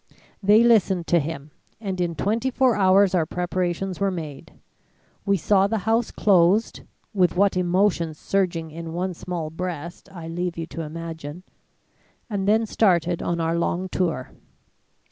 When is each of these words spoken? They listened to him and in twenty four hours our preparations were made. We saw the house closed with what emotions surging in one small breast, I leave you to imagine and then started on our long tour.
They 0.41 0.63
listened 0.63 1.05
to 1.09 1.19
him 1.19 1.51
and 1.79 2.01
in 2.01 2.15
twenty 2.15 2.49
four 2.49 2.75
hours 2.75 3.13
our 3.13 3.27
preparations 3.27 3.99
were 3.99 4.09
made. 4.09 4.53
We 5.27 5.37
saw 5.37 5.67
the 5.67 5.77
house 5.85 6.09
closed 6.09 6.81
with 7.13 7.35
what 7.35 7.55
emotions 7.55 8.17
surging 8.17 8.71
in 8.71 8.93
one 8.93 9.13
small 9.13 9.51
breast, 9.51 10.09
I 10.11 10.27
leave 10.27 10.57
you 10.57 10.65
to 10.65 10.81
imagine 10.81 11.43
and 12.31 12.47
then 12.47 12.65
started 12.65 13.21
on 13.21 13.39
our 13.39 13.55
long 13.55 13.89
tour. 13.89 14.31